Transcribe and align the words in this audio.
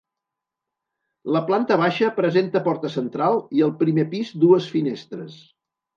La 1.35 1.41
planta 1.49 1.77
baixa 1.83 2.09
presenta 2.17 2.63
porta 2.69 2.93
central 2.95 3.37
i 3.59 3.63
el 3.67 3.75
primer 3.83 4.07
pis 4.15 4.33
dues 4.45 4.71
finestres. 4.77 5.37